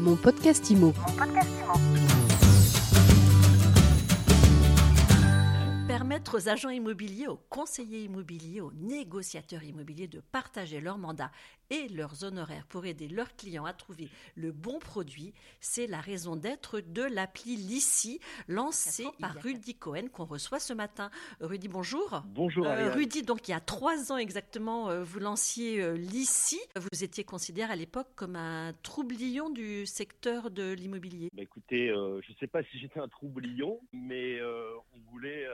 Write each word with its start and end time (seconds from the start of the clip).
Mon 0.00 0.14
podcast 0.14 0.70
IMO. 0.70 0.94
Permettre 5.88 6.38
aux 6.38 6.48
agents 6.48 6.68
immobiliers, 6.68 7.26
aux 7.26 7.40
conseillers 7.48 8.04
immobiliers, 8.04 8.60
aux 8.60 8.70
négociateurs 8.72 9.64
immobiliers 9.64 10.06
de 10.06 10.20
partager 10.20 10.80
leur 10.80 10.98
mandat 10.98 11.32
et 11.70 11.88
leurs 11.88 12.24
honoraires 12.24 12.66
pour 12.66 12.86
aider 12.86 13.08
leurs 13.08 13.34
clients 13.36 13.64
à 13.64 13.72
trouver 13.72 14.08
le 14.36 14.52
bon 14.52 14.78
produit, 14.78 15.34
c'est 15.60 15.86
la 15.86 16.00
raison 16.00 16.36
d'être 16.36 16.80
de 16.80 17.02
l'appli 17.02 17.56
Lissi, 17.56 18.20
lancée 18.46 19.06
par 19.20 19.34
Rudy 19.34 19.74
Cohen 19.74 20.08
qu'on 20.12 20.24
reçoit 20.24 20.60
ce 20.60 20.72
matin. 20.72 21.10
Rudy, 21.40 21.68
bonjour. 21.68 22.22
Bonjour. 22.28 22.66
Euh, 22.66 22.92
Rudy, 22.92 23.22
donc 23.22 23.48
il 23.48 23.52
y 23.52 23.54
a 23.54 23.60
trois 23.60 24.12
ans 24.12 24.16
exactement, 24.16 24.88
euh, 24.88 25.02
vous 25.02 25.18
lanciez 25.18 25.82
euh, 25.82 25.94
Lissi. 25.94 26.60
Vous 26.76 27.04
étiez 27.04 27.24
considéré 27.24 27.72
à 27.72 27.76
l'époque 27.76 28.08
comme 28.14 28.36
un 28.36 28.72
troublion 28.82 29.50
du 29.50 29.86
secteur 29.86 30.50
de 30.50 30.72
l'immobilier. 30.72 31.28
Bah, 31.32 31.42
écoutez, 31.42 31.90
euh, 31.90 32.20
je 32.22 32.32
ne 32.32 32.36
sais 32.36 32.46
pas 32.46 32.62
si 32.64 32.78
j'étais 32.78 33.00
un 33.00 33.08
troublion, 33.08 33.80
mais 33.92 34.38
euh, 34.40 34.70
on 34.94 35.10
voulait, 35.10 35.46
euh, 35.46 35.52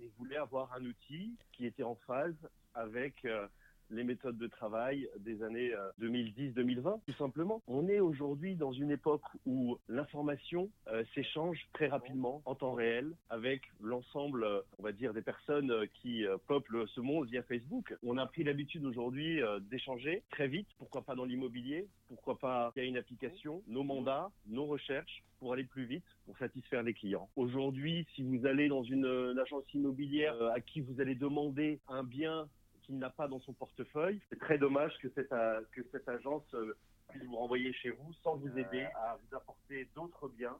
on 0.00 0.08
voulait 0.18 0.36
avoir 0.36 0.72
un 0.72 0.84
outil 0.84 1.36
qui 1.52 1.66
était 1.66 1.82
en 1.82 1.96
phase 2.06 2.34
avec 2.74 3.24
euh, 3.24 3.46
les 3.92 4.04
méthodes 4.04 4.38
de 4.38 4.46
travail 4.46 5.08
des 5.20 5.42
années 5.42 5.72
euh, 5.74 5.90
2010-2020, 6.00 7.00
tout 7.06 7.12
simplement. 7.12 7.62
On 7.66 7.88
est 7.88 8.00
aujourd'hui 8.00 8.56
dans 8.56 8.72
une 8.72 8.90
époque 8.90 9.22
où 9.46 9.78
l'information 9.88 10.70
euh, 10.88 11.04
s'échange 11.14 11.58
très 11.72 11.88
rapidement, 11.88 12.42
en 12.46 12.54
temps 12.54 12.72
réel, 12.72 13.12
avec 13.30 13.62
l'ensemble, 13.80 14.44
euh, 14.44 14.60
on 14.78 14.82
va 14.82 14.92
dire, 14.92 15.12
des 15.12 15.22
personnes 15.22 15.70
euh, 15.70 15.86
qui 16.00 16.26
euh, 16.26 16.36
peuplent 16.48 16.88
ce 16.88 17.00
monde 17.00 17.28
via 17.28 17.42
Facebook. 17.42 17.94
On 18.02 18.18
a 18.18 18.26
pris 18.26 18.44
l'habitude 18.44 18.84
aujourd'hui 18.84 19.42
euh, 19.42 19.60
d'échanger 19.60 20.22
très 20.30 20.48
vite, 20.48 20.68
pourquoi 20.78 21.02
pas 21.02 21.14
dans 21.14 21.24
l'immobilier, 21.24 21.86
pourquoi 22.08 22.38
pas 22.38 22.72
via 22.74 22.84
une 22.84 22.96
application, 22.96 23.62
nos 23.66 23.84
mandats, 23.84 24.30
nos 24.46 24.66
recherches, 24.66 25.22
pour 25.42 25.52
aller 25.52 25.64
plus 25.64 25.86
vite, 25.86 26.04
pour 26.24 26.38
satisfaire 26.38 26.84
les 26.84 26.94
clients. 26.94 27.28
Aujourd'hui, 27.34 28.06
si 28.14 28.22
vous 28.22 28.46
allez 28.46 28.68
dans 28.68 28.84
une, 28.84 29.06
euh, 29.06 29.34
agence 29.42 29.64
immobilière 29.74 30.34
euh, 30.40 30.52
à 30.52 30.60
qui 30.60 30.80
vous 30.80 31.00
allez 31.00 31.16
demander 31.16 31.80
un 31.88 32.04
bien 32.04 32.48
qu'il 32.82 32.98
n'a 32.98 33.10
pas 33.10 33.28
dans 33.28 33.40
son 33.40 33.52
portefeuille, 33.52 34.20
c'est 34.28 34.38
très 34.38 34.58
dommage 34.58 34.92
que 35.00 35.08
cette, 35.10 35.32
euh, 35.32 35.60
que 35.72 35.82
cette 35.90 36.08
agence 36.08 36.42
euh, 36.54 36.76
puisse 37.08 37.24
vous 37.24 37.36
renvoyer 37.36 37.72
chez 37.72 37.90
vous 37.90 38.12
sans 38.22 38.36
vous 38.36 38.58
aider 38.58 38.86
à 38.94 39.16
vous 39.16 39.36
apporter 39.36 39.88
d'autres 39.94 40.28
biens 40.28 40.56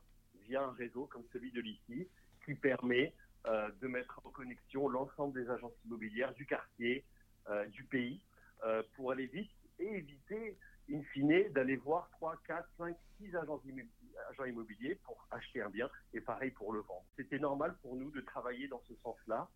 via 0.46 0.62
un 0.62 0.72
réseau 0.72 1.06
comme 1.06 1.24
celui 1.32 1.52
de 1.52 1.60
l'ICI 1.60 2.08
qui 2.44 2.54
permet 2.54 3.14
euh, 3.46 3.70
de 3.80 3.88
mettre 3.88 4.20
en 4.24 4.30
connexion 4.30 4.88
l'ensemble 4.88 5.40
des 5.40 5.50
agences 5.50 5.72
immobilières 5.84 6.32
du 6.34 6.46
quartier, 6.46 7.04
euh, 7.48 7.66
du 7.66 7.84
pays, 7.84 8.20
euh, 8.64 8.82
pour 8.94 9.10
aller 9.10 9.26
vite 9.26 9.50
et 9.78 9.96
éviter, 9.96 10.56
in 10.90 11.02
fine, 11.12 11.48
d'aller 11.52 11.76
voir 11.76 12.08
3, 12.12 12.36
4, 12.46 12.68
5, 12.78 12.96
6 13.18 13.36
agences 13.36 13.64
immobilières 13.64 13.88
agents 14.30 14.44
immobiliers 14.44 14.94
pour 15.04 15.26
acheter 15.30 15.62
un 15.62 15.70
bien 15.70 15.90
et 16.12 16.20
pareil 16.20 16.50
pour 16.50 16.72
le 16.72 16.80
vendre. 16.80 17.04
C'était 17.16 17.38
normal 17.38 17.74
pour 17.82 17.96
nous 17.96 18.10
de 18.10 18.20
travailler 18.20 18.68
dans 18.68 18.82
ce 18.86 18.94
sens-là. 19.02 19.48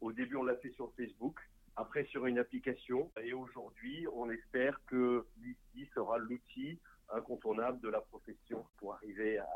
Au 0.00 0.12
début, 0.12 0.36
on 0.36 0.44
l'a 0.44 0.56
fait 0.56 0.70
sur 0.70 0.92
Facebook, 0.94 1.38
après 1.78 2.04
sur 2.06 2.26
une 2.26 2.38
application 2.38 3.10
et 3.22 3.32
aujourd'hui, 3.32 4.06
on 4.12 4.28
espère 4.30 4.80
que 4.86 5.24
l'ICI 5.40 5.88
sera 5.94 6.18
l'outil 6.18 6.78
incontournable 7.10 7.80
de 7.80 7.88
la 7.88 8.00
profession 8.00 8.66
pour 8.78 8.94
arriver 8.94 9.38
à, 9.38 9.46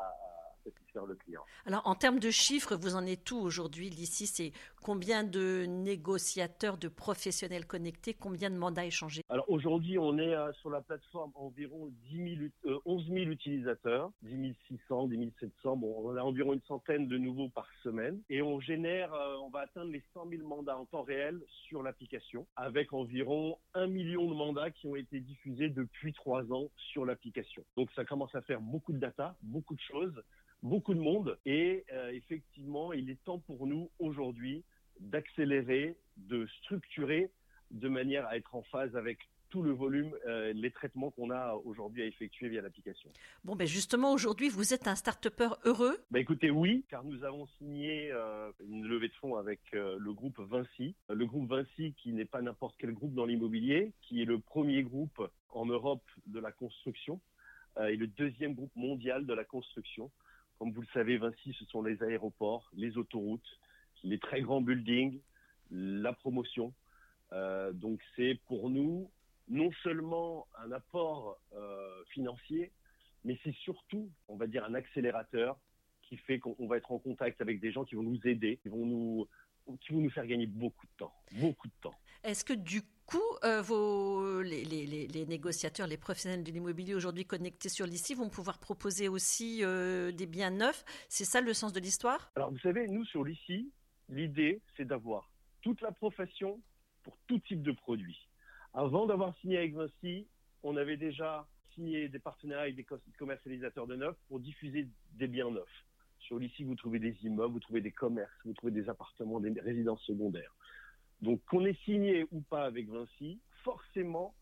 satisfaire 0.64 1.06
le 1.06 1.14
client. 1.14 1.42
Alors, 1.66 1.82
en 1.86 1.94
termes 1.94 2.18
de 2.18 2.30
chiffres, 2.30 2.76
vous 2.76 2.94
en 2.94 3.06
êtes 3.06 3.30
où 3.30 3.38
aujourd'hui? 3.38 3.90
L'ici, 3.90 4.26
c'est 4.26 4.52
combien 4.82 5.24
de 5.24 5.64
négociateurs, 5.66 6.76
de 6.76 6.88
professionnels 6.88 7.66
connectés, 7.66 8.14
combien 8.14 8.50
de 8.50 8.56
mandats 8.56 8.84
échangés? 8.84 9.22
Alors 9.28 9.48
aujourd'hui, 9.48 9.98
on 9.98 10.18
est 10.18 10.34
euh, 10.34 10.52
sur 10.54 10.70
la 10.70 10.80
plateforme 10.80 11.32
environ 11.34 11.90
10 12.10 12.36
000, 12.36 12.50
euh, 12.66 12.78
11 12.84 13.06
000 13.06 13.16
utilisateurs, 13.30 14.10
10 14.22 14.54
600, 14.68 15.08
10 15.08 15.32
700. 15.40 15.76
Bon, 15.76 15.94
on 16.04 16.16
a 16.16 16.22
environ 16.22 16.52
une 16.52 16.62
centaine 16.62 17.08
de 17.08 17.16
nouveaux 17.16 17.48
par 17.48 17.66
semaine 17.82 18.20
et 18.28 18.42
on 18.42 18.60
génère, 18.60 19.12
euh, 19.14 19.36
on 19.42 19.50
va 19.50 19.60
atteindre 19.60 19.90
les 19.90 20.02
100 20.14 20.28
000 20.28 20.46
mandats 20.46 20.76
en 20.76 20.84
temps 20.86 21.02
réel 21.02 21.40
sur 21.68 21.82
l'application, 21.82 22.46
avec 22.56 22.92
environ 22.92 23.58
1 23.74 23.86
million 23.86 24.28
de 24.28 24.34
mandats 24.34 24.70
qui 24.70 24.86
ont 24.86 24.96
été 24.96 25.20
diffusés 25.20 25.68
depuis 25.68 26.12
trois 26.12 26.42
ans 26.52 26.68
sur 26.76 27.04
l'application. 27.04 27.64
Donc 27.76 27.90
ça 27.94 28.04
commence 28.04 28.34
à 28.34 28.42
faire 28.42 28.60
beaucoup 28.60 28.92
de 28.92 28.98
data, 28.98 29.36
beaucoup 29.42 29.74
de 29.74 29.80
choses 29.80 30.22
beaucoup 30.62 30.94
de 30.94 31.00
monde 31.00 31.38
et 31.44 31.84
euh, 31.92 32.10
effectivement, 32.10 32.92
il 32.92 33.10
est 33.10 33.22
temps 33.24 33.38
pour 33.38 33.66
nous 33.66 33.90
aujourd'hui 33.98 34.64
d'accélérer, 35.00 35.96
de 36.16 36.46
structurer 36.62 37.30
de 37.70 37.88
manière 37.88 38.26
à 38.26 38.36
être 38.36 38.54
en 38.54 38.62
phase 38.62 38.94
avec 38.96 39.18
tout 39.52 39.62
le 39.62 39.72
volume, 39.72 40.14
euh, 40.26 40.54
les 40.54 40.70
traitements 40.70 41.10
qu'on 41.10 41.30
a 41.30 41.60
aujourd'hui 41.66 42.02
à 42.02 42.06
effectuer 42.06 42.48
via 42.48 42.62
l'application. 42.62 43.10
Bon, 43.44 43.54
ben 43.54 43.66
justement, 43.66 44.10
aujourd'hui, 44.14 44.48
vous 44.48 44.72
êtes 44.72 44.88
un 44.88 44.94
start-upper 44.94 45.50
heureux 45.66 45.98
bah 46.10 46.20
Écoutez, 46.20 46.50
oui, 46.50 46.86
car 46.88 47.04
nous 47.04 47.22
avons 47.22 47.46
signé 47.58 48.10
euh, 48.12 48.50
une 48.66 48.86
levée 48.86 49.08
de 49.08 49.14
fonds 49.14 49.36
avec 49.36 49.60
euh, 49.74 49.96
le 49.98 50.12
groupe 50.14 50.40
Vinci. 50.40 50.94
Le 51.10 51.26
groupe 51.26 51.50
Vinci, 51.50 51.92
qui 51.98 52.14
n'est 52.14 52.24
pas 52.24 52.40
n'importe 52.40 52.76
quel 52.78 52.92
groupe 52.92 53.12
dans 53.12 53.26
l'immobilier, 53.26 53.92
qui 54.00 54.22
est 54.22 54.24
le 54.24 54.38
premier 54.38 54.82
groupe 54.84 55.22
en 55.50 55.66
Europe 55.66 56.04
de 56.26 56.40
la 56.40 56.50
construction 56.50 57.20
et 57.88 57.96
le 57.96 58.06
deuxième 58.06 58.54
groupe 58.54 58.74
mondial 58.76 59.24
de 59.24 59.32
la 59.32 59.44
construction. 59.44 60.10
Comme 60.62 60.70
vous 60.70 60.82
le 60.82 60.94
savez, 60.94 61.16
Vinci, 61.16 61.52
ce 61.58 61.64
sont 61.64 61.82
les 61.82 62.00
aéroports, 62.04 62.70
les 62.72 62.96
autoroutes, 62.96 63.58
les 64.04 64.20
très 64.20 64.42
grands 64.42 64.60
buildings, 64.60 65.20
la 65.72 66.12
promotion. 66.12 66.72
Euh, 67.32 67.72
donc 67.72 68.00
c'est 68.14 68.38
pour 68.46 68.70
nous 68.70 69.10
non 69.48 69.72
seulement 69.82 70.46
un 70.56 70.70
apport 70.70 71.40
euh, 71.52 72.04
financier, 72.10 72.70
mais 73.24 73.36
c'est 73.42 73.56
surtout, 73.56 74.08
on 74.28 74.36
va 74.36 74.46
dire, 74.46 74.64
un 74.64 74.74
accélérateur 74.74 75.58
qui 76.02 76.16
fait 76.16 76.38
qu'on 76.38 76.68
va 76.68 76.76
être 76.76 76.92
en 76.92 77.00
contact 77.00 77.40
avec 77.40 77.58
des 77.58 77.72
gens 77.72 77.84
qui 77.84 77.96
vont 77.96 78.04
nous 78.04 78.20
aider, 78.24 78.60
qui 78.62 78.68
vont 78.68 78.86
nous, 78.86 79.26
qui 79.80 79.92
vont 79.92 80.00
nous 80.00 80.10
faire 80.10 80.28
gagner 80.28 80.46
beaucoup 80.46 80.86
de 80.86 80.92
temps, 80.96 81.14
beaucoup 81.40 81.66
de 81.66 81.74
temps. 81.80 81.98
Est-ce 82.24 82.44
que 82.44 82.52
du 82.52 82.82
coup, 83.06 83.18
euh, 83.42 84.42
les, 84.44 85.26
négociateurs, 85.26 85.88
les 85.88 85.96
professionnels 85.96 86.44
de 86.44 86.52
l'immobilier 86.52 86.94
aujourd'hui 86.94 87.24
connectés 87.24 87.68
sur 87.68 87.84
l'ICI 87.84 88.14
vont 88.14 88.28
pouvoir 88.28 88.60
proposer 88.60 89.08
aussi 89.08 89.64
euh, 89.64 90.12
des 90.12 90.26
biens 90.26 90.50
neufs? 90.50 90.84
C'est 91.08 91.24
ça 91.24 91.40
le 91.40 91.52
sens 91.52 91.72
de 91.72 91.80
l'histoire? 91.80 92.30
Alors 92.36 92.52
vous 92.52 92.60
savez, 92.60 92.86
nous 92.86 93.04
sur 93.06 93.24
l'ICI, 93.24 93.72
l'idée 94.08 94.60
c'est 94.76 94.84
d'avoir 94.84 95.32
toute 95.62 95.80
la 95.80 95.90
profession 95.90 96.60
pour 97.02 97.18
tout 97.26 97.40
type 97.40 97.62
de 97.62 97.72
produit. 97.72 98.28
Avant 98.72 99.06
d'avoir 99.06 99.36
signé 99.38 99.58
avec 99.58 99.74
Vinci, 99.74 100.28
on 100.62 100.76
avait 100.76 100.96
déjà 100.96 101.48
signé 101.74 102.08
des 102.08 102.20
partenariats 102.20 102.62
avec 102.62 102.76
des 102.76 102.86
commercialisateurs 103.18 103.88
de 103.88 103.96
neufs 103.96 104.16
pour 104.28 104.38
diffuser 104.38 104.88
des 105.14 105.26
biens 105.26 105.50
neufs. 105.50 105.84
Sur 106.20 106.38
l'ICI, 106.38 106.62
vous 106.62 106.76
trouvez 106.76 107.00
des 107.00 107.16
immeubles, 107.24 107.54
vous 107.54 107.60
trouvez 107.60 107.80
des 107.80 107.90
commerces, 107.90 108.30
vous 108.44 108.52
trouvez 108.52 108.70
des 108.70 108.88
appartements, 108.88 109.40
des 109.40 109.60
résidences 109.60 110.02
secondaires. 110.02 110.54
Donc 111.22 111.40
qu'on 111.44 111.64
ait 111.64 111.78
signé 111.84 112.26
ou 112.32 112.40
pas 112.40 112.64
avec 112.64 112.88
Vinci, 112.88 113.40
forcément, 113.62 114.34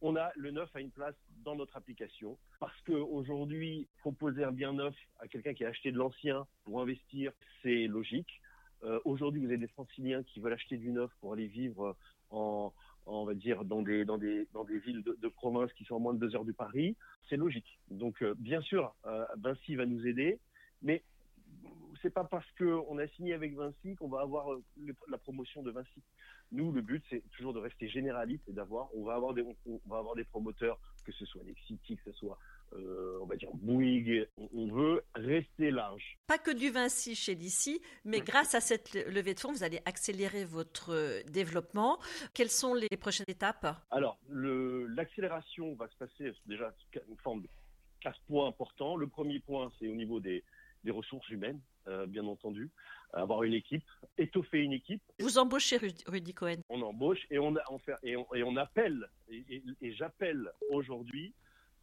on 0.00 0.16
a 0.16 0.30
le 0.36 0.50
neuf 0.50 0.70
à 0.74 0.80
une 0.80 0.90
place 0.90 1.14
dans 1.44 1.56
notre 1.56 1.76
application. 1.76 2.38
Parce 2.60 2.80
qu'aujourd'hui, 2.82 3.88
proposer 3.98 4.44
un 4.44 4.52
bien 4.52 4.72
neuf 4.72 4.94
à 5.18 5.28
quelqu'un 5.28 5.54
qui 5.54 5.64
a 5.64 5.68
acheté 5.68 5.92
de 5.92 5.98
l'ancien 5.98 6.46
pour 6.64 6.80
investir, 6.80 7.32
c'est 7.62 7.86
logique. 7.86 8.40
Euh, 8.84 8.98
aujourd'hui, 9.04 9.40
vous 9.40 9.48
avez 9.48 9.58
des 9.58 9.68
franciliens 9.68 10.22
qui 10.22 10.40
veulent 10.40 10.54
acheter 10.54 10.78
du 10.78 10.90
neuf 10.90 11.10
pour 11.20 11.34
aller 11.34 11.46
vivre 11.46 11.96
en, 12.30 12.72
on 13.06 13.24
va 13.24 13.34
dire, 13.34 13.64
dans 13.64 13.82
des, 13.82 14.04
dans 14.04 14.16
des, 14.16 14.46
dans 14.52 14.64
des 14.64 14.78
villes 14.78 15.02
de, 15.02 15.28
province 15.28 15.72
qui 15.74 15.84
sont 15.84 15.96
à 15.96 15.98
moins 15.98 16.14
de 16.14 16.18
deux 16.18 16.34
heures 16.34 16.44
de 16.44 16.52
Paris. 16.52 16.96
C'est 17.28 17.36
logique. 17.36 17.78
Donc, 17.90 18.22
euh, 18.22 18.34
bien 18.38 18.60
sûr, 18.62 18.94
euh, 19.06 19.24
Vinci 19.36 19.74
va 19.74 19.84
nous 19.84 20.06
aider, 20.06 20.38
mais 20.82 21.02
c'est 22.02 22.12
pas 22.12 22.24
parce 22.24 22.46
qu'on 22.58 22.98
a 22.98 23.06
signé 23.08 23.34
avec 23.34 23.54
Vinci 23.54 23.94
qu'on 23.96 24.08
va 24.08 24.20
avoir 24.20 24.46
le, 24.76 24.94
la 25.08 25.18
promotion 25.18 25.62
de 25.62 25.70
Vinci. 25.70 26.02
Nous, 26.52 26.72
le 26.72 26.80
but, 26.80 27.04
c'est 27.08 27.22
toujours 27.36 27.52
de 27.52 27.60
rester 27.60 27.88
généraliste 27.88 28.42
et 28.48 28.52
d'avoir, 28.52 28.88
on 28.94 29.04
va 29.04 29.14
avoir 29.14 29.34
des, 29.34 29.42
on, 29.42 29.80
va 29.86 29.98
avoir 29.98 30.16
des 30.16 30.24
promoteurs, 30.24 30.80
que 31.04 31.12
ce 31.12 31.24
soit 31.24 31.42
Nexity, 31.44 31.96
que 31.96 32.10
ce 32.10 32.12
soit, 32.18 32.38
euh, 32.72 33.18
on 33.22 33.26
va 33.26 33.36
dire 33.36 33.50
Bouygues. 33.54 34.26
On, 34.36 34.48
on, 34.54 34.72
veut 34.72 35.04
rester 35.14 35.70
large. 35.70 36.18
Pas 36.26 36.38
que 36.38 36.50
du 36.50 36.70
Vinci 36.70 37.14
chez 37.14 37.36
d'ici, 37.36 37.80
mais 38.04 38.20
grâce 38.20 38.54
à 38.54 38.60
cette 38.60 38.94
levée 38.94 39.34
de 39.34 39.40
fonds, 39.40 39.52
vous 39.52 39.62
allez 39.62 39.80
accélérer 39.84 40.44
votre 40.44 41.22
développement. 41.30 42.00
Quelles 42.34 42.50
sont 42.50 42.74
les 42.74 42.96
prochaines 42.96 43.26
étapes? 43.28 43.66
Alors, 43.90 44.18
l'accélération 44.28 45.74
va 45.74 45.88
se 45.88 45.96
passer 45.96 46.32
déjà 46.46 46.74
une 47.08 47.16
forme 47.18 47.42
de 47.42 47.48
quatre 48.00 48.20
points 48.22 48.48
importants. 48.48 48.96
Le 48.96 49.06
premier 49.06 49.38
point, 49.38 49.70
c'est 49.78 49.86
au 49.86 49.94
niveau 49.94 50.18
des, 50.18 50.42
des 50.84 50.90
ressources 50.90 51.28
humaines, 51.28 51.60
euh, 51.88 52.06
bien 52.06 52.26
entendu, 52.26 52.70
avoir 53.12 53.42
une 53.42 53.54
équipe, 53.54 53.84
étoffer 54.18 54.58
une 54.58 54.72
équipe. 54.72 55.02
Vous 55.18 55.38
embauchez 55.38 55.78
Rudy 56.06 56.34
Cohen 56.34 56.56
On 56.68 56.80
embauche 56.82 57.26
et 57.30 57.38
on, 57.38 57.54
on 57.70 57.78
fait, 57.78 57.94
et, 58.02 58.16
on, 58.16 58.26
et 58.34 58.42
on 58.42 58.56
appelle, 58.56 59.08
et, 59.28 59.44
et, 59.48 59.62
et 59.82 59.92
j'appelle 59.94 60.50
aujourd'hui 60.70 61.34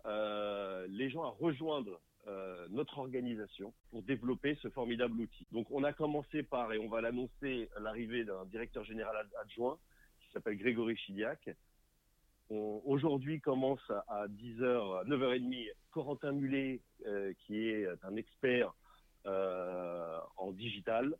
euh, 0.05 0.87
les 0.89 1.09
gens 1.09 1.23
à 1.23 1.29
rejoindre 1.29 1.99
euh, 2.27 2.67
notre 2.69 2.97
organisation 2.99 3.73
pour 3.89 4.03
développer 4.03 4.57
ce 4.61 4.69
formidable 4.69 5.19
outil. 5.19 5.47
Donc 5.51 5.67
on 5.71 5.83
a 5.83 5.93
commencé 5.93 6.43
par, 6.43 6.71
et 6.73 6.79
on 6.79 6.87
va 6.87 7.01
l'annoncer, 7.01 7.69
l'arrivée 7.79 8.23
d'un 8.23 8.45
directeur 8.45 8.83
général 8.83 9.27
adjoint 9.41 9.77
qui 10.21 10.31
s'appelle 10.31 10.57
Grégory 10.57 10.95
Chiliac, 10.97 11.49
Aujourd'hui 12.49 13.41
commence 13.41 13.81
à 14.07 14.25
10h, 14.29 15.05
9h30, 15.05 15.69
Corentin 15.91 16.31
Mulet, 16.31 16.79
euh, 17.05 17.33
qui 17.39 17.67
est 17.67 17.85
un 18.03 18.15
expert 18.15 18.73
en 19.27 20.51
digital. 20.51 21.15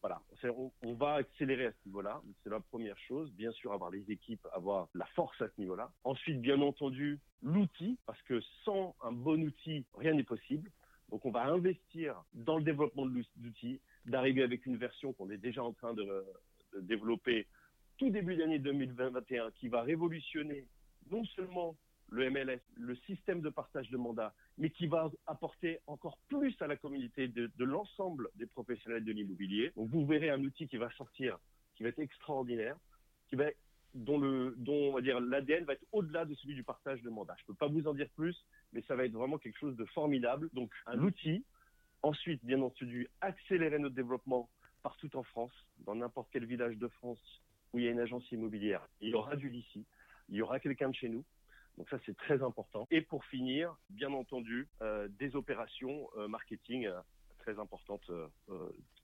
Voilà, 0.00 0.20
on, 0.44 0.72
on, 0.82 0.94
va 0.94 1.14
accélérer 1.14 1.66
à 1.66 1.70
ce 1.70 1.86
niveau-là. 1.86 2.20
C'est 2.42 2.50
la 2.50 2.58
première 2.58 2.98
chose. 2.98 3.30
Bien 3.34 3.52
sûr, 3.52 3.72
avoir 3.72 3.90
les 3.90 4.10
équipes, 4.10 4.44
avoir 4.52 4.88
la 4.94 5.06
force 5.06 5.40
à 5.40 5.46
ce 5.48 5.60
niveau-là. 5.60 5.92
Ensuite, 6.02 6.40
bien 6.40 6.60
entendu, 6.60 7.20
l'outil, 7.40 7.98
parce 8.04 8.20
que 8.22 8.40
sans 8.64 8.96
un 9.02 9.12
bon 9.12 9.40
outil, 9.44 9.86
rien 9.94 10.14
n'est 10.14 10.24
possible. 10.24 10.70
Donc, 11.10 11.24
on 11.24 11.30
va 11.30 11.44
investir 11.44 12.20
dans 12.32 12.56
le 12.56 12.64
développement 12.64 13.06
de 13.06 13.22
l'outil, 13.40 13.80
d'arriver 14.06 14.42
avec 14.42 14.66
une 14.66 14.76
version 14.76 15.12
qu'on 15.12 15.30
est 15.30 15.36
déjà 15.36 15.62
en 15.62 15.72
train 15.72 15.94
de, 15.94 16.24
de 16.74 16.80
développer 16.80 17.46
tout 17.98 18.10
début 18.10 18.34
d'année 18.34 18.58
2021 18.58 19.52
qui 19.52 19.68
va 19.68 19.82
révolutionner 19.82 20.66
non 21.10 21.24
seulement 21.26 21.76
le 22.10 22.28
MLS, 22.30 22.60
le 22.76 22.96
système 23.06 23.40
de 23.40 23.50
partage 23.50 23.88
de 23.90 23.96
mandats, 23.96 24.34
mais 24.58 24.70
qui 24.70 24.86
va 24.86 25.10
apporter 25.26 25.80
encore 25.86 26.18
plus 26.28 26.54
à 26.60 26.66
la 26.66 26.76
communauté 26.76 27.28
de, 27.28 27.50
l'ensemble 27.58 28.28
des 28.36 28.46
professionnels 28.46 29.04
de 29.04 29.12
l'immobilier. 29.12 29.72
Donc 29.76 29.88
vous 29.90 30.06
verrez 30.06 30.30
un 30.30 30.42
outil 30.42 30.68
qui 30.68 30.76
va 30.76 30.90
sortir, 30.92 31.38
qui 31.74 31.82
va 31.82 31.88
être 31.88 31.98
extraordinaire, 31.98 32.76
qui 33.28 33.36
va 33.36 33.46
dont 33.94 34.18
le 34.18 34.54
dont 34.56 34.88
on 34.88 34.92
va 34.92 35.02
dire 35.02 35.20
l'ADN 35.20 35.64
va 35.64 35.74
être 35.74 35.84
au-delà 35.92 36.24
de 36.24 36.34
celui 36.36 36.54
du 36.54 36.64
partage 36.64 37.02
de 37.02 37.10
mandats. 37.10 37.36
Je 37.38 37.44
peux 37.44 37.54
pas 37.54 37.68
vous 37.68 37.86
en 37.86 37.94
dire 37.94 38.08
plus, 38.16 38.36
mais 38.72 38.82
ça 38.88 38.96
va 38.96 39.04
être 39.04 39.12
vraiment 39.12 39.38
quelque 39.38 39.58
chose 39.58 39.76
de 39.76 39.84
formidable. 39.86 40.48
Donc 40.52 40.70
un 40.86 40.98
outil. 41.00 41.44
Ensuite, 42.04 42.44
bien 42.44 42.60
entendu, 42.62 43.08
accélérer 43.20 43.78
notre 43.78 43.94
développement 43.94 44.48
partout 44.82 45.14
en 45.16 45.22
France, 45.22 45.52
dans 45.86 45.94
n'importe 45.94 46.28
quel 46.32 46.46
village 46.46 46.76
de 46.76 46.88
France 46.88 47.20
où 47.72 47.78
il 47.78 47.84
y 47.84 47.88
a 47.88 47.92
une 47.92 48.00
agence 48.00 48.28
immobilière. 48.32 48.84
Il 49.00 49.10
y 49.10 49.14
aura 49.14 49.36
du 49.36 49.54
ici 49.54 49.86
il 50.32 50.36
y 50.36 50.42
aura 50.42 50.58
quelqu'un 50.60 50.88
de 50.88 50.94
chez 50.94 51.08
nous. 51.08 51.24
Donc 51.78 51.88
ça, 51.88 51.98
c'est 52.06 52.16
très 52.16 52.42
important. 52.42 52.86
Et 52.90 53.00
pour 53.00 53.24
finir, 53.24 53.76
bien 53.90 54.12
entendu, 54.12 54.68
euh, 54.82 55.08
des 55.18 55.34
opérations 55.36 56.08
euh, 56.16 56.28
marketing 56.28 56.86
euh, 56.86 57.00
très 57.38 57.58
importantes 57.58 58.08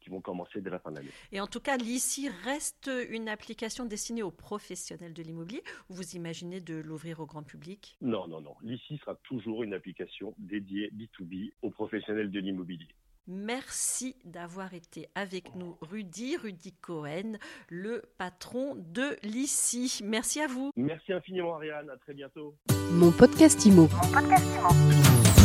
qui 0.00 0.11
vont 0.11 0.20
commencer 0.20 0.61
dès 0.61 0.70
la 0.70 0.79
fin 0.79 0.93
de 0.93 0.97
l'année. 0.99 1.11
Et 1.32 1.41
en 1.41 1.49
tout 1.49 1.59
cas, 1.59 1.76
l'ICI 1.76 2.29
reste 2.44 2.88
une 3.11 3.29
application 3.29 3.85
destinée 3.85 4.23
aux 4.23 4.31
professionnels 4.31 5.12
de 5.12 5.25
l'immobilier 5.25 5.65
ou 5.88 5.94
vous 5.94 6.15
imaginez 6.15 6.61
de 6.61 6.76
l'ouvrir 6.76 7.19
au 7.19 7.26
grand 7.26 7.43
public? 7.43 7.97
Non, 8.00 8.29
non, 8.29 8.41
non. 8.41 8.55
L'ICI 8.62 8.99
sera 8.99 9.17
toujours 9.25 9.64
une 9.64 9.75
application 9.75 10.37
dédiée 10.38 10.93
B2B 10.93 11.50
aux 11.62 11.71
professionnels 11.71 12.31
de 12.31 12.38
l'immobilier. 12.38 12.94
Merci 13.28 14.16
d'avoir 14.25 14.72
été 14.72 15.08
avec 15.14 15.54
nous, 15.54 15.76
Rudy, 15.82 16.38
Rudy 16.38 16.72
Cohen, 16.72 17.34
le 17.69 18.02
patron 18.16 18.75
de 18.75 19.16
l'ICI. 19.22 20.00
Merci 20.02 20.40
à 20.40 20.46
vous. 20.46 20.70
Merci 20.76 21.12
infiniment, 21.12 21.56
Ariane. 21.56 21.90
À 21.90 21.96
très 21.98 22.14
bientôt. 22.14 22.54
Mon 22.90 23.10
podcast 23.12 23.64
Imo. 23.66 23.82
Mon 23.82 24.12
podcast 24.12 24.46
Imo. 24.56 25.38